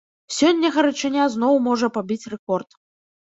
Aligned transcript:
Сёння 0.35 0.69
гарачыня 0.77 1.27
зноў 1.35 1.59
можа 1.67 1.89
пабіць 1.99 2.29
рэкорд. 2.35 2.69